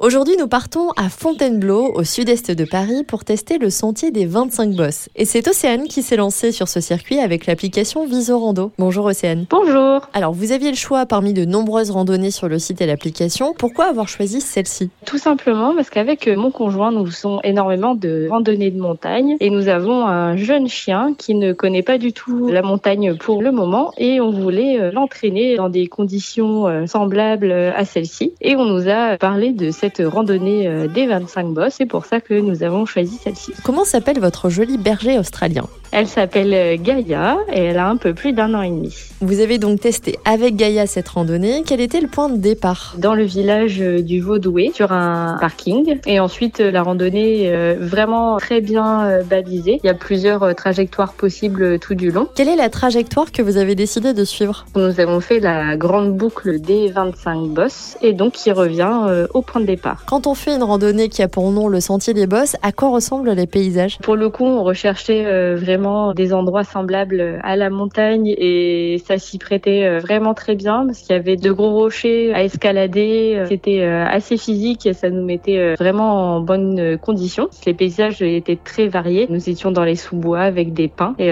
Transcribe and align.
Aujourd'hui, 0.00 0.36
nous 0.38 0.46
partons 0.46 0.90
à 0.96 1.08
Fontainebleau, 1.08 1.92
au 1.92 2.04
sud-est 2.04 2.52
de 2.52 2.64
Paris, 2.64 3.02
pour 3.02 3.24
tester 3.24 3.58
le 3.58 3.68
sentier 3.68 4.12
des 4.12 4.26
25 4.26 4.76
bosses. 4.76 5.08
Et 5.16 5.24
c'est 5.24 5.48
Océane 5.48 5.88
qui 5.88 6.02
s'est 6.02 6.14
lancée 6.14 6.52
sur 6.52 6.68
ce 6.68 6.80
circuit 6.80 7.18
avec 7.18 7.46
l'application 7.46 8.06
Visorando. 8.06 8.70
Bonjour 8.78 9.06
Océane. 9.06 9.46
Bonjour. 9.50 10.02
Alors, 10.12 10.32
vous 10.32 10.52
aviez 10.52 10.70
le 10.70 10.76
choix 10.76 11.04
parmi 11.04 11.32
de 11.32 11.44
nombreuses 11.44 11.90
randonnées 11.90 12.30
sur 12.30 12.48
le 12.48 12.60
site 12.60 12.80
et 12.80 12.86
l'application. 12.86 13.54
Pourquoi 13.58 13.86
avoir 13.86 14.06
choisi 14.06 14.40
celle-ci? 14.40 14.88
Tout 15.04 15.18
simplement 15.18 15.74
parce 15.74 15.90
qu'avec 15.90 16.28
mon 16.28 16.52
conjoint, 16.52 16.92
nous 16.92 17.04
faisons 17.06 17.40
énormément 17.42 17.96
de 17.96 18.28
randonnées 18.30 18.70
de 18.70 18.80
montagne 18.80 19.36
et 19.40 19.50
nous 19.50 19.66
avons 19.66 20.06
un 20.06 20.36
jeune 20.36 20.68
chien 20.68 21.12
qui 21.18 21.34
ne 21.34 21.52
connaît 21.52 21.82
pas 21.82 21.98
du 21.98 22.12
tout 22.12 22.46
la 22.46 22.62
montagne 22.62 23.16
pour 23.16 23.42
le 23.42 23.50
moment 23.50 23.90
et 23.98 24.20
on 24.20 24.30
voulait 24.30 24.78
euh, 24.78 24.92
l'entraîner 24.92 25.56
dans 25.56 25.68
des 25.68 25.88
conditions 25.88 26.68
euh, 26.68 26.86
semblables 26.86 27.50
à 27.50 27.84
celle-ci. 27.84 28.34
Et 28.40 28.54
on 28.54 28.64
nous 28.64 28.88
a 28.88 29.16
parlé 29.16 29.50
de 29.52 29.72
cette 29.72 29.87
randonnée 30.00 30.66
euh, 30.66 30.86
des 30.86 31.06
25 31.06 31.48
bosses. 31.48 31.74
C'est 31.74 31.86
pour 31.86 32.06
ça 32.06 32.20
que 32.20 32.34
nous 32.34 32.62
avons 32.62 32.86
choisi 32.86 33.18
celle-ci. 33.22 33.52
Comment 33.64 33.84
s'appelle 33.84 34.20
votre 34.20 34.50
joli 34.50 34.78
berger 34.78 35.18
australien? 35.18 35.66
Elle 35.92 36.06
s'appelle 36.06 36.52
euh, 36.54 36.76
Gaïa 36.78 37.38
et 37.52 37.64
elle 37.64 37.78
a 37.78 37.88
un 37.88 37.96
peu 37.96 38.14
plus 38.14 38.32
d'un 38.32 38.54
an 38.54 38.62
et 38.62 38.70
demi. 38.70 38.94
Vous 39.20 39.40
avez 39.40 39.58
donc 39.58 39.80
testé 39.80 40.18
avec 40.24 40.56
Gaïa 40.56 40.86
cette 40.86 41.08
randonnée. 41.08 41.62
Quel 41.66 41.80
était 41.80 42.00
le 42.00 42.08
point 42.08 42.28
de 42.28 42.36
départ? 42.36 42.94
Dans 42.98 43.14
le 43.14 43.24
village 43.24 43.80
euh, 43.80 44.02
du 44.02 44.20
Vaudoué, 44.20 44.70
sur 44.74 44.92
un 44.92 45.36
parking. 45.40 45.98
Et 46.06 46.20
ensuite, 46.20 46.60
la 46.60 46.82
randonnée 46.82 47.44
est 47.44 47.74
vraiment 47.74 48.36
très 48.36 48.60
bien 48.60 49.20
balisée. 49.28 49.80
Il 49.82 49.86
y 49.86 49.90
a 49.90 49.94
plusieurs 49.94 50.54
trajectoires 50.54 51.12
possibles 51.12 51.78
tout 51.78 51.94
du 51.94 52.10
long. 52.10 52.28
Quelle 52.34 52.48
est 52.48 52.56
la 52.56 52.68
trajectoire 52.68 53.32
que 53.32 53.42
vous 53.42 53.56
avez 53.56 53.74
décidé 53.74 54.12
de 54.12 54.24
suivre? 54.24 54.66
Nous 54.76 55.00
avons 55.00 55.20
fait 55.20 55.40
la 55.40 55.76
grande 55.76 56.16
boucle 56.16 56.60
des 56.60 56.90
25 56.90 57.48
bosses 57.48 57.96
et 58.02 58.12
donc 58.12 58.34
qui 58.34 58.52
revient 58.52 59.26
au 59.34 59.42
point 59.42 59.60
de 59.60 59.66
départ. 59.66 60.04
Quand 60.06 60.26
on 60.26 60.34
fait 60.34 60.54
une 60.54 60.62
randonnée 60.62 61.08
qui 61.08 61.22
a 61.22 61.28
pour 61.28 61.50
nom 61.50 61.68
le 61.68 61.80
sentier 61.80 62.14
des 62.14 62.26
bosses, 62.26 62.56
à 62.62 62.72
quoi 62.72 62.90
ressemblent 62.90 63.30
les 63.30 63.46
paysages? 63.46 63.98
Pour 63.98 64.16
le 64.16 64.28
coup, 64.28 64.44
on 64.44 64.62
recherchait 64.62 65.24
euh, 65.26 65.56
vraiment 65.78 66.12
des 66.12 66.32
endroits 66.32 66.64
semblables 66.64 67.38
à 67.42 67.54
la 67.54 67.70
montagne 67.70 68.34
et 68.36 69.00
ça 69.06 69.16
s'y 69.18 69.38
prêtait 69.38 69.84
euh, 69.84 69.98
vraiment 70.00 70.34
très 70.34 70.56
bien 70.56 70.84
parce 70.86 70.98
qu'il 70.98 71.14
y 71.14 71.18
avait 71.18 71.36
de 71.36 71.52
gros 71.52 71.70
rochers 71.70 72.34
à 72.34 72.42
escalader. 72.42 73.44
C'était 73.48 73.82
euh, 73.82 74.04
assez 74.04 74.36
physique 74.36 74.86
et 74.86 74.92
ça 74.92 75.08
nous 75.08 75.24
mettait 75.24 75.74
vraiment 75.74 76.36
en 76.36 76.40
bonne 76.40 76.98
condition. 76.98 77.48
Les 77.64 77.74
paysages 77.74 78.22
étaient 78.22 78.58
très 78.62 78.88
variés. 78.88 79.26
Nous 79.30 79.48
étions 79.48 79.70
dans 79.70 79.84
les 79.84 79.94
sous-bois 79.94 80.40
avec 80.40 80.72
des 80.72 80.88
pins 80.88 81.14
et 81.18 81.30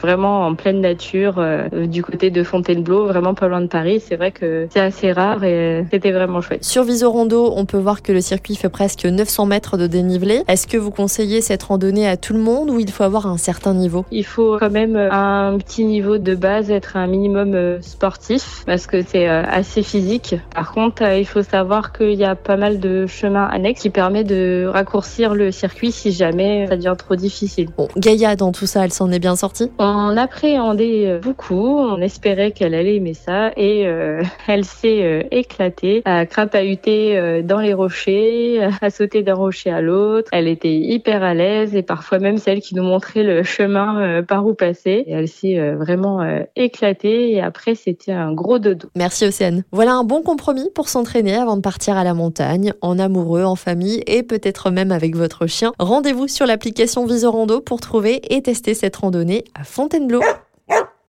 vraiment 0.00 0.46
en 0.46 0.54
pleine 0.54 0.80
nature 0.80 1.42
du 1.72 2.02
côté 2.02 2.30
de 2.30 2.42
Fontainebleau, 2.42 3.06
vraiment 3.06 3.34
pas 3.34 3.48
loin 3.48 3.60
de 3.60 3.66
Paris. 3.66 4.00
C'est 4.00 4.16
vrai 4.16 4.30
que 4.30 4.68
c'est 4.70 4.80
assez 4.80 5.12
rare 5.12 5.42
et 5.44 5.84
c'était 5.90 6.12
vraiment 6.12 6.40
chouette. 6.40 6.64
Sur 6.64 6.84
Visorando, 6.84 7.52
on 7.56 7.64
peut 7.64 7.78
voir 7.78 8.02
que 8.02 8.12
le 8.12 8.20
circuit 8.20 8.54
fait 8.54 8.68
presque 8.68 9.04
900 9.04 9.46
mètres 9.46 9.76
de 9.76 9.86
dénivelé. 9.86 10.42
Est-ce 10.48 10.66
que 10.66 10.76
vous 10.76 10.90
conseillez 10.90 11.40
cette 11.40 11.62
randonnée 11.64 12.06
à 12.06 12.16
tout 12.16 12.32
le 12.32 12.40
monde 12.40 12.70
ou 12.70 12.78
il 12.78 12.90
faut 12.90 13.04
avoir 13.04 13.26
un 13.26 13.36
certain 13.36 13.74
niveau 13.80 14.04
Il 14.10 14.24
faut 14.24 14.58
quand 14.58 14.70
même 14.70 14.96
un 14.96 15.58
petit 15.58 15.84
niveau 15.84 16.18
de 16.18 16.34
base, 16.34 16.70
être 16.70 16.96
un 16.96 17.06
minimum 17.06 17.54
euh, 17.54 17.80
sportif 17.80 18.62
parce 18.66 18.86
que 18.86 19.02
c'est 19.02 19.28
euh, 19.28 19.42
assez 19.44 19.82
physique. 19.82 20.36
Par 20.54 20.72
contre, 20.72 21.02
euh, 21.02 21.18
il 21.18 21.26
faut 21.26 21.42
savoir 21.42 21.92
qu'il 21.92 22.14
y 22.14 22.24
a 22.24 22.34
pas 22.34 22.56
mal 22.56 22.78
de 22.78 23.06
chemins 23.06 23.46
annexes 23.46 23.82
qui 23.82 23.90
permettent 23.90 24.28
de 24.28 24.66
raccourcir 24.66 25.34
le 25.34 25.50
circuit 25.50 25.92
si 25.92 26.12
jamais 26.12 26.66
ça 26.68 26.76
devient 26.76 26.94
trop 26.96 27.16
difficile. 27.16 27.68
Bon, 27.76 27.88
Gaïa, 27.96 28.36
dans 28.36 28.52
tout 28.52 28.66
ça, 28.66 28.84
elle 28.84 28.92
s'en 28.92 29.10
est 29.10 29.18
bien 29.18 29.36
sortie 29.36 29.70
On 29.78 30.16
appréhendait 30.16 31.18
beaucoup, 31.22 31.78
on 31.78 32.00
espérait 32.00 32.52
qu'elle 32.52 32.74
allait 32.74 32.96
aimer 32.96 33.14
ça 33.14 33.50
et 33.56 33.86
elle 34.48 34.64
s'est 34.64 35.28
éclatée, 35.30 36.02
à 36.04 36.26
crapahuter 36.26 37.42
dans 37.42 37.60
les 37.60 37.74
rocher, 37.74 38.60
à 38.80 38.90
sauter 38.90 39.22
d'un 39.22 39.34
rocher 39.34 39.70
à 39.70 39.80
l'autre. 39.80 40.28
Elle 40.32 40.48
était 40.48 40.74
hyper 40.74 41.22
à 41.22 41.34
l'aise 41.34 41.74
et 41.74 41.82
parfois 41.82 42.18
même 42.18 42.38
celle 42.38 42.60
qui 42.60 42.74
nous 42.74 42.82
montrait 42.82 43.22
le 43.22 43.42
chemin 43.42 43.69
euh, 43.76 44.22
par 44.22 44.46
où 44.46 44.54
passer. 44.54 45.04
Elle 45.08 45.28
s'est 45.28 45.58
euh, 45.58 45.76
vraiment 45.76 46.20
euh, 46.20 46.40
éclatée 46.56 47.32
et 47.32 47.40
après 47.40 47.74
c'était 47.74 48.12
un 48.12 48.32
gros 48.32 48.58
dodo. 48.58 48.88
Merci 48.96 49.26
Océane. 49.26 49.64
Voilà 49.72 49.92
un 49.92 50.04
bon 50.04 50.22
compromis 50.22 50.68
pour 50.74 50.88
s'entraîner 50.88 51.34
avant 51.36 51.56
de 51.56 51.62
partir 51.62 51.96
à 51.96 52.04
la 52.04 52.14
montagne, 52.14 52.72
en 52.80 52.98
amoureux, 52.98 53.44
en 53.44 53.56
famille 53.56 54.02
et 54.06 54.22
peut-être 54.22 54.70
même 54.70 54.92
avec 54.92 55.16
votre 55.16 55.46
chien. 55.46 55.72
Rendez-vous 55.78 56.28
sur 56.28 56.46
l'application 56.46 57.06
Visorando 57.06 57.60
pour 57.60 57.80
trouver 57.80 58.20
et 58.34 58.42
tester 58.42 58.74
cette 58.74 58.96
randonnée 58.96 59.44
à 59.54 59.64
Fontainebleau. 59.64 60.20